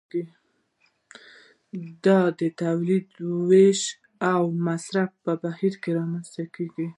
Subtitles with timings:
[2.05, 3.19] دا د تولید د
[3.49, 3.81] ویش
[4.31, 6.87] او مصرف په بهیر کې رامنځته کیږي.